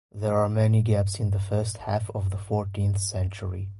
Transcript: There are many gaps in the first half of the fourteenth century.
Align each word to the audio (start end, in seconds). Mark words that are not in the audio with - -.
There 0.11 0.35
are 0.35 0.49
many 0.49 0.81
gaps 0.81 1.19
in 1.19 1.29
the 1.29 1.39
first 1.39 1.77
half 1.77 2.09
of 2.15 2.31
the 2.31 2.37
fourteenth 2.39 2.99
century. 2.99 3.69